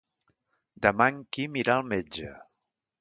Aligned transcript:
Demà 0.85 1.07
en 1.15 1.19
Quim 1.37 1.59
irà 1.65 1.75
al 1.77 1.85
metge. 1.91 2.33